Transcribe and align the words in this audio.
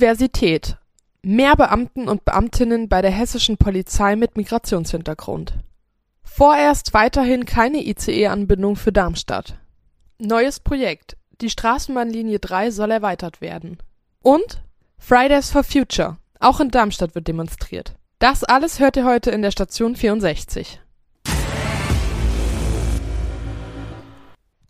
Diversität. 0.00 0.78
Mehr 1.20 1.56
Beamten 1.56 2.08
und 2.08 2.24
Beamtinnen 2.24 2.88
bei 2.88 3.02
der 3.02 3.10
hessischen 3.10 3.58
Polizei 3.58 4.16
mit 4.16 4.34
Migrationshintergrund. 4.34 5.52
Vorerst 6.22 6.94
weiterhin 6.94 7.44
keine 7.44 7.86
ICE-Anbindung 7.86 8.76
für 8.76 8.92
Darmstadt. 8.92 9.58
Neues 10.18 10.58
Projekt. 10.58 11.18
Die 11.42 11.50
Straßenbahnlinie 11.50 12.38
3 12.38 12.70
soll 12.70 12.92
erweitert 12.92 13.42
werden. 13.42 13.76
Und 14.22 14.62
Fridays 14.96 15.50
for 15.50 15.64
Future. 15.64 16.16
Auch 16.38 16.60
in 16.60 16.70
Darmstadt 16.70 17.14
wird 17.14 17.28
demonstriert. 17.28 17.92
Das 18.20 18.42
alles 18.42 18.80
hört 18.80 18.96
ihr 18.96 19.04
heute 19.04 19.30
in 19.30 19.42
der 19.42 19.50
Station 19.50 19.96
64. 19.96 20.80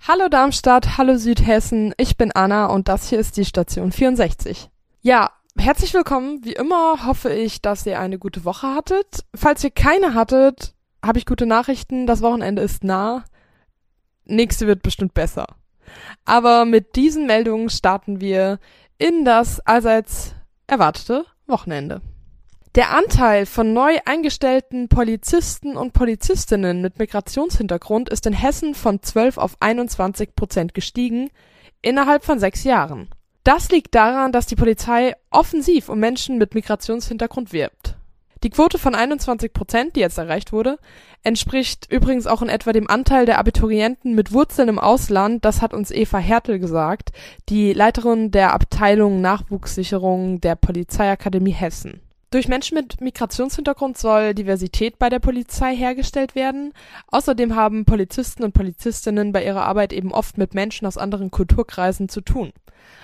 Hallo 0.09 0.29
Darmstadt, 0.29 0.99
hallo 0.99 1.19
Südhessen, 1.19 1.95
ich 1.99 2.17
bin 2.17 2.33
Anna 2.33 2.67
und 2.67 2.89
das 2.89 3.09
hier 3.11 3.21
ist 3.21 3.37
die 3.37 3.45
Station 3.45 3.93
64. 3.93 4.71
Ja, 5.03 5.31
herzlich 5.57 5.95
willkommen. 5.95 6.45
Wie 6.45 6.53
immer 6.53 7.07
hoffe 7.07 7.33
ich, 7.33 7.63
dass 7.63 7.87
ihr 7.87 7.99
eine 7.99 8.19
gute 8.19 8.45
Woche 8.45 8.67
hattet. 8.75 9.25
Falls 9.35 9.65
ihr 9.65 9.71
keine 9.71 10.13
hattet, 10.13 10.75
habe 11.03 11.19
ich 11.19 11.25
gute 11.25 11.47
Nachrichten. 11.47 12.07
Das 12.07 12.21
Wochenende 12.21 12.61
ist 12.61 12.85
nah. 12.85 13.25
Nächste 14.27 14.67
wird 14.67 14.83
bestimmt 14.83 15.15
besser. 15.15 15.47
Aber 16.27 16.67
mit 16.67 16.97
diesen 16.97 17.27
Meldungen 17.27 17.71
starten 17.71 18.21
wir 18.21 18.59
in 18.99 19.25
das 19.25 19.61
allseits 19.61 20.35
erwartete 20.67 21.25
Wochenende. 21.47 22.03
Der 22.75 22.95
Anteil 22.95 23.47
von 23.47 23.73
neu 23.73 24.01
eingestellten 24.05 24.91
Polizisten 24.91 25.79
und 25.79 25.95
Polizistinnen 25.95 26.83
mit 26.83 26.99
Migrationshintergrund 26.99 28.11
ist 28.11 28.27
in 28.27 28.35
Hessen 28.35 28.75
von 28.75 29.03
12 29.03 29.39
auf 29.39 29.57
21 29.61 30.35
Prozent 30.35 30.75
gestiegen 30.75 31.31
innerhalb 31.81 32.23
von 32.23 32.39
sechs 32.39 32.65
Jahren. 32.65 33.09
Das 33.45 33.71
liegt 33.71 33.95
daran, 33.95 34.33
dass 34.33 34.47
die 34.47 34.57
Polizei 34.57 35.15
offensiv 35.31 35.89
um 35.89 35.99
Menschen 35.99 36.37
mit 36.37 36.55
Migrationshintergrund 36.55 37.53
wirbt. 37.53 37.97
Die 38.43 38.51
Quote 38.51 38.79
von 38.79 38.95
21 38.95 39.53
Prozent, 39.53 39.97
die 39.97 40.01
jetzt 40.01 40.17
erreicht 40.17 40.53
wurde, 40.53 40.79
entspricht 41.23 41.87
übrigens 41.91 42.27
auch 42.27 42.41
in 42.41 42.49
etwa 42.49 42.73
dem 42.73 42.89
Anteil 42.89 43.27
der 43.27 43.39
Abiturienten 43.39 44.15
mit 44.15 44.33
Wurzeln 44.33 44.69
im 44.69 44.79
Ausland, 44.79 45.45
das 45.45 45.61
hat 45.61 45.75
uns 45.75 45.91
Eva 45.91 46.19
Hertel 46.19 46.59
gesagt, 46.59 47.11
die 47.51 47.75
Leiterin 47.75 48.31
der 48.31 48.55
Abteilung 48.55 49.21
Nachwuchssicherung 49.21 50.41
der 50.41 50.57
Polizeiakademie 50.57 51.53
Hessen. 51.53 52.01
Durch 52.31 52.47
Menschen 52.47 52.77
mit 52.77 53.01
Migrationshintergrund 53.01 53.99
soll 53.99 54.35
Diversität 54.35 55.01
bei 55.01 55.09
der 55.09 55.19
Polizei 55.19 55.75
hergestellt 55.75 56.37
werden. 56.37 56.73
Außerdem 57.09 57.57
haben 57.57 57.85
Polizisten 57.85 58.45
und 58.45 58.53
Polizistinnen 58.53 59.33
bei 59.33 59.45
ihrer 59.45 59.65
Arbeit 59.65 59.93
eben 59.93 60.13
oft 60.13 60.39
mit 60.39 60.55
Menschen 60.55 60.87
aus 60.87 60.97
anderen 60.97 61.33
Kulturkreisen 61.33 62.09
zu 62.09 62.21
tun. 62.21 62.53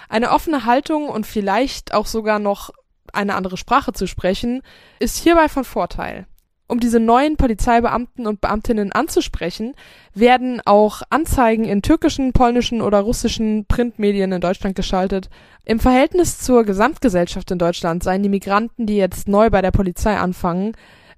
Eine 0.09 0.31
offene 0.31 0.65
Haltung 0.65 1.09
und 1.09 1.27
vielleicht 1.27 1.93
auch 1.93 2.07
sogar 2.07 2.39
noch 2.39 2.71
eine 3.13 3.35
andere 3.35 3.57
Sprache 3.57 3.93
zu 3.93 4.07
sprechen, 4.07 4.63
ist 5.01 5.17
hierbei 5.17 5.49
von 5.49 5.65
Vorteil. 5.65 6.27
Um 6.69 6.81
diese 6.81 6.99
neuen 6.99 7.37
Polizeibeamten 7.37 8.27
und 8.27 8.41
Beamtinnen 8.41 8.91
anzusprechen, 8.91 9.75
werden 10.15 10.61
auch 10.65 11.03
Anzeigen 11.11 11.65
in 11.65 11.81
türkischen, 11.81 12.33
polnischen 12.33 12.83
oder 12.83 13.01
russischen 13.01 13.67
Printmedien 13.67 14.33
in 14.33 14.41
Deutschland 14.41 14.75
geschaltet. 14.75 15.31
Im 15.65 15.79
Verhältnis 15.79 16.39
zur 16.39 16.65
Gesamtgesellschaft 16.65 17.51
in 17.53 17.59
Deutschland 17.59 18.03
seien 18.03 18.23
die 18.25 18.29
Migranten, 18.29 18.87
die 18.87 18.97
jetzt 18.97 19.29
neu 19.29 19.49
bei 19.49 19.63
der 19.63 19.71
Polizei 19.71 20.17
anfangen, 20.17 20.73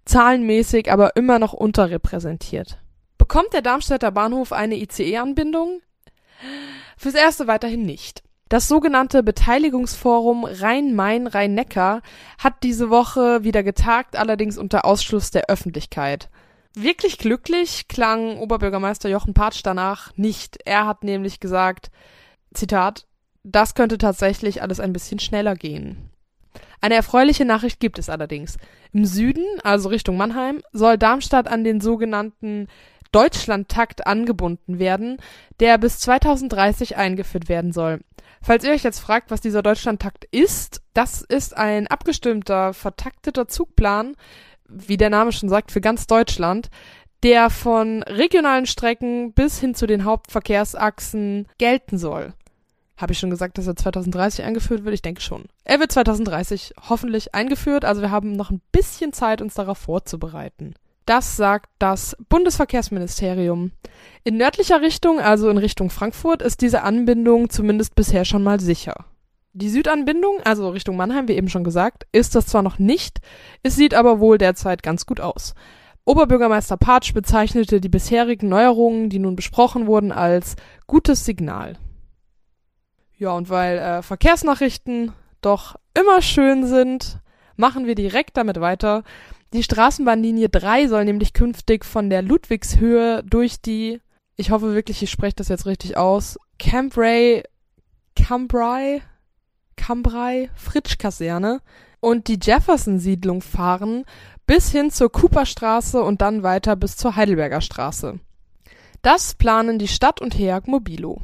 zahlenmäßig 0.05 0.93
aber 0.93 1.17
immer 1.17 1.39
noch 1.39 1.55
unterrepräsentiert. 1.55 2.79
Bekommt 3.17 3.53
der 3.55 3.63
Darmstädter 3.63 4.11
Bahnhof 4.11 4.53
eine 4.53 4.77
ICE-Anbindung? 4.77 5.81
Fürs 6.99 7.15
Erste 7.15 7.47
weiterhin 7.47 7.83
nicht. 7.87 8.23
Das 8.49 8.67
sogenannte 8.67 9.23
Beteiligungsforum 9.23 10.45
Rhein-Main-Rhein-Neckar 10.45 12.01
hat 12.39 12.63
diese 12.63 12.89
Woche 12.89 13.45
wieder 13.45 13.63
getagt, 13.63 14.17
allerdings 14.17 14.57
unter 14.57 14.87
Ausschluss 14.87 15.31
der 15.31 15.51
Öffentlichkeit. 15.51 16.31
Wirklich 16.75 17.19
glücklich 17.19 17.89
klang 17.89 18.39
Oberbürgermeister 18.39 19.09
Jochen 19.09 19.35
Patsch 19.35 19.61
danach 19.65 20.17
nicht. 20.17 20.59
Er 20.65 20.87
hat 20.87 21.05
nämlich 21.05 21.41
gesagt, 21.41 21.91
Zitat, 22.55 23.07
das 23.43 23.75
könnte 23.75 23.99
tatsächlich 23.99 24.63
alles 24.63 24.81
ein 24.81 24.93
bisschen 24.93 25.19
schneller 25.19 25.55
gehen. 25.55 26.11
Eine 26.81 26.95
erfreuliche 26.95 27.45
Nachricht 27.45 27.81
gibt 27.81 27.99
es 27.99 28.09
allerdings. 28.09 28.57
Im 28.93 29.05
Süden, 29.05 29.45
also 29.65 29.89
Richtung 29.89 30.17
Mannheim, 30.17 30.63
soll 30.73 30.97
Darmstadt 30.97 31.49
an 31.49 31.65
den 31.65 31.81
sogenannten 31.81 32.69
Deutschlandtakt 33.13 34.07
angebunden 34.07 34.79
werden, 34.79 35.19
der 35.61 35.79
bis 35.79 35.99
2030 36.01 36.97
eingeführt 36.97 37.49
werden 37.49 37.73
soll. 37.73 38.01
Falls 38.43 38.65
ihr 38.65 38.73
euch 38.73 38.85
jetzt 38.85 39.01
fragt, 39.01 39.31
was 39.31 39.41
dieser 39.41 39.63
Deutschlandtakt 39.63 40.25
ist, 40.31 40.83
das 40.95 41.23
ist 41.23 41.57
ein 41.57 41.87
abgestimmter, 41.87 42.73
vertakteter 42.73 43.49
Zugplan, 43.49 44.15
wie 44.69 44.97
der 44.97 45.11
Name 45.11 45.33
schon 45.33 45.49
sagt, 45.49 45.73
für 45.73 45.81
ganz 45.81 46.07
Deutschland, 46.07 46.71
der 47.23 47.51
von 47.51 48.03
regionalen 48.05 48.67
Strecken 48.67 49.33
bis 49.33 49.59
hin 49.59 49.75
zu 49.75 49.87
den 49.87 50.05
Hauptverkehrsachsen 50.05 51.49
gelten 51.59 51.99
soll. 51.99 52.35
Habe 52.97 53.13
ich 53.13 53.19
schon 53.19 53.31
gesagt, 53.31 53.59
dass 53.59 53.67
er 53.67 53.77
2030 53.77 54.45
eingeführt 54.45 54.85
wird? 54.85 54.95
Ich 54.95 55.03
denke 55.03 55.21
schon. 55.21 55.45
Er 55.65 55.81
wird 55.81 55.93
2030 55.93 56.75
hoffentlich 56.89 57.35
eingeführt, 57.35 57.85
also 57.85 58.03
wir 58.03 58.11
haben 58.11 58.33
noch 58.33 58.51
ein 58.51 58.61
bisschen 58.73 59.13
Zeit, 59.13 59.41
uns 59.41 59.55
darauf 59.55 59.79
vorzubereiten. 59.79 60.75
Das 61.09 61.39
sagt 61.39 61.71
das 61.79 62.15
Bundesverkehrsministerium. 62.29 63.73
In 64.25 64.37
nördlicher 64.37 64.83
Richtung, 64.83 65.21
also 65.21 65.49
in 65.49 65.57
Richtung 65.57 65.89
Frankfurt, 65.89 66.43
ist 66.43 66.61
diese 66.61 66.83
Anbindung 66.83 67.49
zumindest 67.49 67.95
bisher 67.95 68.27
schon 68.27 68.43
mal 68.43 68.61
sicher. 68.61 69.07
Die 69.55 69.71
Südanbindung, 69.71 70.41
also 70.45 70.69
Richtung 70.69 70.99
Mannheim, 70.99 71.27
wie 71.27 71.33
eben 71.33 71.49
schon 71.49 71.65
gesagt, 71.65 72.07
ist 72.13 72.35
das 72.35 72.45
zwar 72.45 72.61
noch 72.61 72.79
nicht, 72.79 73.21
es 73.63 73.75
sieht 73.75 73.95
aber 73.95 74.21
wohl 74.21 74.37
derzeit 74.37 74.83
ganz 74.83 75.07
gut 75.07 75.19
aus. 75.19 75.55
Oberbürgermeister 76.05 76.77
Patsch 76.77 77.15
bezeichnete 77.15 77.81
die 77.81 77.89
bisherigen 77.89 78.51
Neuerungen, 78.51 79.09
die 79.09 79.19
nun 79.19 79.35
besprochen 79.35 79.87
wurden, 79.87 80.13
als 80.13 80.57
gutes 80.87 81.25
Signal. 81.25 81.79
Ja, 83.17 83.31
und 83.31 83.49
weil 83.49 83.79
äh, 83.79 84.03
Verkehrsnachrichten 84.03 85.13
doch 85.41 85.77
immer 85.95 86.21
schön 86.21 86.67
sind, 86.67 87.23
machen 87.59 87.87
wir 87.87 87.95
direkt 87.95 88.37
damit 88.37 88.61
weiter. 88.61 89.03
Die 89.53 89.63
Straßenbahnlinie 89.63 90.49
3 90.49 90.89
soll 90.89 91.05
nämlich 91.05 91.33
künftig 91.33 91.85
von 91.85 92.11
der 92.11 92.23
Ludwigshöhe 92.23 93.23
durch 93.25 93.61
die, 93.61 94.01
ich 94.37 94.51
hoffe 94.51 94.75
wirklich, 94.75 95.03
ich 95.03 95.11
spreche 95.11 95.37
das 95.37 95.49
jetzt 95.49 95.67
richtig 95.67 95.97
aus, 95.97 96.39
Cambrai, 96.59 97.43
Cambrai, 98.15 99.03
Cambrai 99.77 100.51
Fritsch-Kaserne 100.55 101.61
und 102.01 102.29
die 102.29 102.39
Jefferson-Siedlung 102.41 103.43
fahren 103.43 104.05
bis 104.47 104.71
hin 104.71 104.91
zur 104.91 105.11
Cooperstraße 105.11 106.03
und 106.03 106.21
dann 106.21 106.43
weiter 106.43 106.77
bis 106.77 106.97
zur 106.97 107.17
Heidelberger 107.17 107.61
Straße. 107.61 108.19
Das 109.03 109.35
planen 109.35 109.79
die 109.79 109.89
Stadt 109.89 110.21
und 110.21 110.37
HEAG 110.37 110.67
Mobilo. 110.67 111.21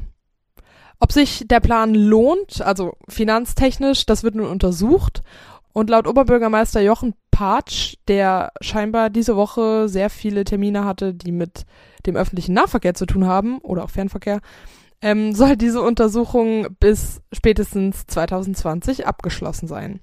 Ob 1.01 1.13
sich 1.13 1.45
der 1.47 1.61
Plan 1.61 1.95
lohnt, 1.95 2.63
also 2.63 2.97
finanztechnisch, 3.09 4.07
das 4.07 4.23
wird 4.23 4.37
nun 4.37 4.47
untersucht 4.47 5.23
und 5.75 5.91
laut 5.91 6.07
Oberbürgermeister 6.07 6.81
Jochen 6.81 7.15
Patsch, 7.31 7.97
der 8.07 8.53
scheinbar 8.61 9.11
diese 9.11 9.37
Woche 9.37 9.89
sehr 9.89 10.09
viele 10.09 10.45
Termine 10.45 10.85
hatte, 10.85 11.13
die 11.13 11.33
mit 11.33 11.67
dem 12.07 12.17
öffentlichen 12.17 12.55
Nahverkehr 12.55 12.95
zu 12.95 13.07
tun 13.07 13.27
haben 13.27 13.59
oder 13.59 13.85
auch 13.85 13.91
Fernverkehr, 13.91 14.41
ähm, 15.03 15.33
soll 15.35 15.57
diese 15.57 15.83
Untersuchung 15.83 16.69
bis 16.81 17.21
spätestens 17.33 18.07
2020 18.07 19.07
abgeschlossen 19.07 19.67
sein. 19.67 20.01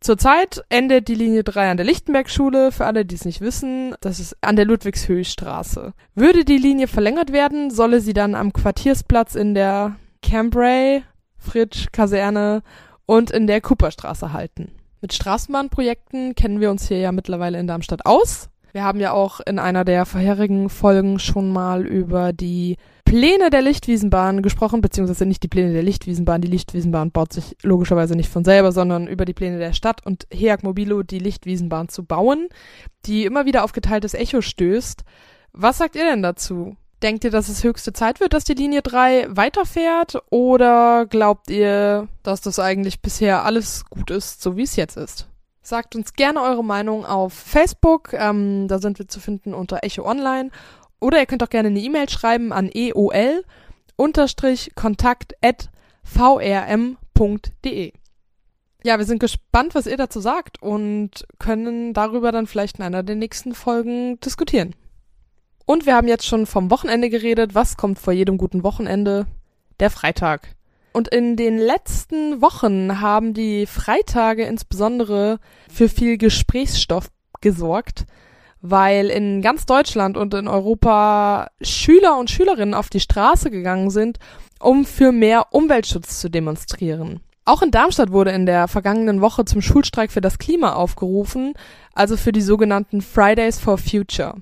Zurzeit 0.00 0.64
endet 0.70 1.08
die 1.08 1.16
Linie 1.16 1.44
3 1.44 1.72
an 1.72 1.76
der 1.76 1.84
Lichtenbergschule. 1.84 2.72
Für 2.72 2.86
alle, 2.86 3.04
die 3.04 3.16
es 3.16 3.24
nicht 3.24 3.40
wissen, 3.40 3.94
das 4.00 4.20
ist 4.20 4.36
an 4.40 4.56
der 4.56 4.64
Ludwigshöchstraße. 4.64 5.92
Würde 6.14 6.44
die 6.44 6.56
Linie 6.56 6.86
verlängert 6.86 7.32
werden, 7.32 7.70
solle 7.70 8.00
sie 8.00 8.14
dann 8.14 8.34
am 8.34 8.52
Quartiersplatz 8.52 9.34
in 9.34 9.54
der 9.54 9.96
Cambrai, 10.22 11.02
Fritsch, 11.36 11.88
Kaserne 11.92 12.62
und 13.08 13.30
in 13.30 13.46
der 13.46 13.62
Cooperstraße 13.62 14.34
halten. 14.34 14.70
Mit 15.00 15.14
Straßenbahnprojekten 15.14 16.34
kennen 16.34 16.60
wir 16.60 16.70
uns 16.70 16.86
hier 16.86 16.98
ja 16.98 17.10
mittlerweile 17.10 17.58
in 17.58 17.66
Darmstadt 17.66 18.04
aus. 18.04 18.50
Wir 18.72 18.84
haben 18.84 19.00
ja 19.00 19.12
auch 19.12 19.40
in 19.40 19.58
einer 19.58 19.84
der 19.86 20.04
vorherigen 20.04 20.68
Folgen 20.68 21.18
schon 21.18 21.50
mal 21.50 21.86
über 21.86 22.34
die 22.34 22.76
Pläne 23.06 23.48
der 23.48 23.62
Lichtwiesenbahn 23.62 24.42
gesprochen, 24.42 24.82
beziehungsweise 24.82 25.24
nicht 25.24 25.42
die 25.42 25.48
Pläne 25.48 25.72
der 25.72 25.82
Lichtwiesenbahn. 25.82 26.42
Die 26.42 26.48
Lichtwiesenbahn 26.48 27.10
baut 27.10 27.32
sich 27.32 27.56
logischerweise 27.62 28.14
nicht 28.14 28.28
von 28.28 28.44
selber, 28.44 28.72
sondern 28.72 29.06
über 29.06 29.24
die 29.24 29.32
Pläne 29.32 29.58
der 29.58 29.72
Stadt 29.72 30.04
und 30.04 30.26
Heag 30.30 30.62
Mobilo 30.62 31.02
die 31.02 31.18
Lichtwiesenbahn 31.18 31.88
zu 31.88 32.04
bauen, 32.04 32.48
die 33.06 33.24
immer 33.24 33.46
wieder 33.46 33.64
auf 33.64 33.72
geteiltes 33.72 34.12
Echo 34.12 34.42
stößt. 34.42 35.02
Was 35.54 35.78
sagt 35.78 35.96
ihr 35.96 36.04
denn 36.04 36.22
dazu? 36.22 36.76
Denkt 37.02 37.22
ihr, 37.22 37.30
dass 37.30 37.48
es 37.48 37.62
höchste 37.62 37.92
Zeit 37.92 38.18
wird, 38.18 38.32
dass 38.32 38.44
die 38.44 38.54
Linie 38.54 38.82
3 38.82 39.28
weiterfährt? 39.30 40.20
Oder 40.30 41.06
glaubt 41.06 41.48
ihr, 41.48 42.08
dass 42.24 42.40
das 42.40 42.58
eigentlich 42.58 43.00
bisher 43.00 43.44
alles 43.44 43.84
gut 43.84 44.10
ist, 44.10 44.42
so 44.42 44.56
wie 44.56 44.64
es 44.64 44.74
jetzt 44.74 44.96
ist? 44.96 45.28
Sagt 45.62 45.94
uns 45.94 46.14
gerne 46.14 46.42
eure 46.42 46.64
Meinung 46.64 47.04
auf 47.06 47.32
Facebook. 47.32 48.12
Ähm, 48.14 48.66
da 48.68 48.78
sind 48.80 48.98
wir 48.98 49.06
zu 49.06 49.20
finden 49.20 49.54
unter 49.54 49.84
Echo 49.84 50.04
Online. 50.04 50.50
Oder 51.00 51.20
ihr 51.20 51.26
könnt 51.26 51.44
auch 51.44 51.50
gerne 51.50 51.68
eine 51.68 51.78
E-Mail 51.78 52.08
schreiben 52.08 52.52
an 52.52 52.70
eol 52.72 53.44
at 55.42 55.70
vrm.de. 56.02 57.92
Ja, 58.84 58.98
wir 58.98 59.04
sind 59.04 59.18
gespannt, 59.18 59.74
was 59.74 59.86
ihr 59.86 59.96
dazu 59.96 60.20
sagt 60.20 60.62
und 60.62 61.26
können 61.38 61.92
darüber 61.92 62.32
dann 62.32 62.46
vielleicht 62.46 62.78
in 62.78 62.84
einer 62.84 63.02
der 63.02 63.16
nächsten 63.16 63.54
Folgen 63.54 64.18
diskutieren. 64.20 64.74
Und 65.68 65.84
wir 65.84 65.94
haben 65.94 66.08
jetzt 66.08 66.24
schon 66.24 66.46
vom 66.46 66.70
Wochenende 66.70 67.10
geredet. 67.10 67.54
Was 67.54 67.76
kommt 67.76 67.98
vor 67.98 68.14
jedem 68.14 68.38
guten 68.38 68.62
Wochenende? 68.62 69.26
Der 69.80 69.90
Freitag. 69.90 70.56
Und 70.94 71.08
in 71.08 71.36
den 71.36 71.58
letzten 71.58 72.40
Wochen 72.40 73.02
haben 73.02 73.34
die 73.34 73.66
Freitage 73.66 74.44
insbesondere 74.44 75.40
für 75.70 75.90
viel 75.90 76.16
Gesprächsstoff 76.16 77.10
gesorgt, 77.42 78.06
weil 78.62 79.08
in 79.08 79.42
ganz 79.42 79.66
Deutschland 79.66 80.16
und 80.16 80.32
in 80.32 80.48
Europa 80.48 81.48
Schüler 81.60 82.16
und 82.16 82.30
Schülerinnen 82.30 82.72
auf 82.72 82.88
die 82.88 83.00
Straße 83.00 83.50
gegangen 83.50 83.90
sind, 83.90 84.18
um 84.60 84.86
für 84.86 85.12
mehr 85.12 85.48
Umweltschutz 85.50 86.18
zu 86.18 86.30
demonstrieren. 86.30 87.20
Auch 87.44 87.60
in 87.60 87.72
Darmstadt 87.72 88.10
wurde 88.10 88.30
in 88.30 88.46
der 88.46 88.68
vergangenen 88.68 89.20
Woche 89.20 89.44
zum 89.44 89.60
Schulstreik 89.60 90.12
für 90.12 90.22
das 90.22 90.38
Klima 90.38 90.72
aufgerufen, 90.72 91.52
also 91.92 92.16
für 92.16 92.32
die 92.32 92.40
sogenannten 92.40 93.02
Fridays 93.02 93.58
for 93.58 93.76
Future. 93.76 94.36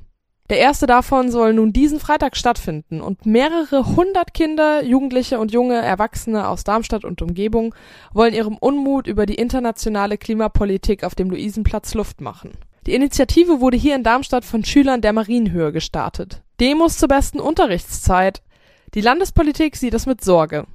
Der 0.49 0.59
erste 0.59 0.87
davon 0.87 1.31
soll 1.33 1.55
nun 1.55 1.73
diesen 1.73 1.99
Freitag 1.99 2.37
stattfinden 2.37 3.01
und 3.01 3.27
mehrere 3.27 3.97
hundert 3.97 4.33
Kinder, 4.33 4.85
Jugendliche 4.85 5.41
und 5.41 5.51
junge 5.51 5.75
Erwachsene 5.75 6.47
aus 6.47 6.63
Darmstadt 6.63 7.05
und 7.05 7.21
Umgebung 7.21 7.75
wollen 8.13 8.33
ihrem 8.33 8.57
Unmut 8.57 9.09
über 9.09 9.27
die 9.27 9.35
internationale 9.35 10.19
Klimapolitik 10.19 11.03
auf 11.03 11.17
dem 11.17 11.31
Luisenplatz 11.31 11.95
Luft 11.95 12.21
machen. 12.21 12.53
Die 12.87 12.95
Initiative 12.95 13.61
wurde 13.61 13.77
hier 13.77 13.97
in 13.97 14.05
Darmstadt 14.05 14.45
von 14.45 14.65
Schülern 14.65 15.01
der 15.01 15.13
Marienhöhe 15.13 15.73
gestartet. 15.73 16.43
Demos 16.61 16.99
zur 16.99 17.09
besten 17.09 17.41
Unterrichtszeit. 17.41 18.43
Die 18.95 19.01
Landespolitik 19.01 19.75
sieht 19.75 19.95
es 19.95 20.07
mit 20.07 20.23
Sorge. 20.23 20.67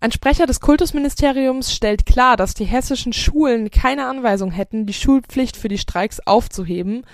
Ein 0.00 0.12
Sprecher 0.12 0.44
des 0.44 0.60
Kultusministeriums 0.60 1.72
stellt 1.72 2.04
klar, 2.04 2.36
dass 2.36 2.52
die 2.52 2.66
hessischen 2.66 3.14
Schulen 3.14 3.70
keine 3.70 4.06
Anweisung 4.06 4.50
hätten, 4.50 4.84
die 4.84 4.92
Schulpflicht 4.92 5.56
für 5.56 5.68
die 5.68 5.78
Streiks 5.78 6.20
aufzuheben 6.26 7.06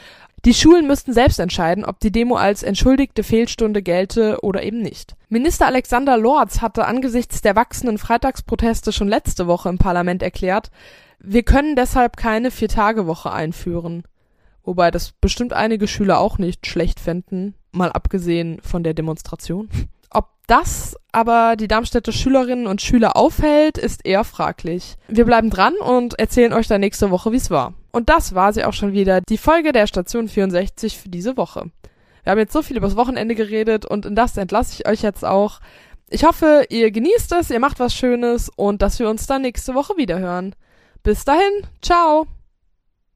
die 0.45 0.55
Schulen 0.55 0.87
müssten 0.87 1.13
selbst 1.13 1.39
entscheiden, 1.39 1.85
ob 1.85 2.01
die 2.01 2.13
Demo 2.13 2.37
als 2.37 2.63
entschuldigte 2.63 3.23
Fehlstunde 3.23 3.83
gelte 3.83 4.39
oder 4.43 4.63
eben 4.63 4.81
nicht. 4.81 5.15
Minister 5.29 5.67
Alexander 5.67 6.17
Lorz 6.17 6.61
hatte 6.63 6.87
angesichts 6.87 7.43
der 7.43 7.57
wachsenden 7.57 7.99
Freitagsproteste 7.99 8.93
schon 8.93 9.09
letzte 9.09 9.47
Woche 9.47 9.69
im 9.69 9.79
Parlament 9.79 10.23
erklärt, 10.23 10.71
wir 11.23 11.43
können 11.43 11.77
deshalb 11.77 12.17
keine 12.17 12.51
Vier-Tage-Woche 12.51 13.31
einführen. 13.31 14.05
Wobei 14.65 14.91
das 14.91 15.13
bestimmt 15.13 15.53
einige 15.53 15.87
Schüler 15.87 16.19
auch 16.19 16.39
nicht 16.39 16.67
schlecht 16.67 16.99
fänden, 16.99 17.55
mal 17.73 17.93
abgesehen 17.93 18.61
von 18.63 18.83
der 18.83 18.95
Demonstration. 18.95 19.69
Ob 20.11 20.31
das 20.47 20.97
aber 21.13 21.57
die 21.57 21.69
Darmstädter 21.69 22.13
Schülerinnen 22.13 22.67
und 22.67 22.81
Schüler 22.81 23.17
aufhält, 23.17 23.77
ist 23.77 24.07
eher 24.07 24.25
fraglich. 24.25 24.97
Wir 25.09 25.27
bleiben 25.27 25.51
dran 25.51 25.75
und 25.75 26.19
erzählen 26.19 26.53
euch 26.53 26.69
dann 26.69 26.81
nächste 26.81 27.11
Woche, 27.11 27.33
wie 27.33 27.37
es 27.37 27.51
war. 27.51 27.75
Und 27.93 28.09
das 28.09 28.35
war 28.35 28.53
sie 28.53 28.65
auch 28.65 28.73
schon 28.73 28.93
wieder, 28.93 29.21
die 29.21 29.39
Folge 29.39 29.73
der 29.73 29.87
Station 29.87 30.29
64 30.29 30.99
für 30.99 31.09
diese 31.09 31.37
Woche. 31.37 31.71
Wir 32.23 32.33
haben 32.33 32.39
jetzt 32.39 32.53
so 32.53 32.63
viel 32.63 32.77
übers 32.77 32.97
Wochenende 32.97 33.35
geredet 33.35 33.87
und 33.87 34.07
in 34.07 34.15
das 34.15 34.37
entlasse 34.37 34.75
ich 34.75 34.89
euch 34.89 35.03
jetzt 35.03 35.25
auch. 35.25 35.61
Ich 36.09 36.25
hoffe, 36.25 36.67
ihr 36.69 36.91
genießt 36.91 37.33
es, 37.33 37.51
ihr 37.51 37.61
macht 37.61 37.81
was 37.81 37.95
Schönes 37.95 38.51
und 38.55 38.83
dass 38.83 38.99
wir 38.99 39.09
uns 39.09 39.27
dann 39.27 39.43
nächste 39.43 39.75
Woche 39.75 39.97
wieder 39.97 40.19
hören. 40.19 40.55
Bis 41.03 41.25
dahin, 41.25 41.67
ciao! 41.81 42.27